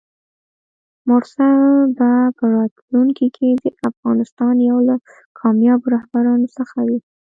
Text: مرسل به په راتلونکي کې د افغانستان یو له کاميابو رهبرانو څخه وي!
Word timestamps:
مرسل 1.09 1.81
به 1.97 2.09
په 2.37 2.45
راتلونکي 2.55 3.27
کې 3.35 3.49
د 3.63 3.65
افغانستان 3.89 4.55
یو 4.69 4.77
له 4.89 4.95
کاميابو 5.39 5.85
رهبرانو 5.95 6.47
څخه 6.57 6.77
وي! 6.87 6.99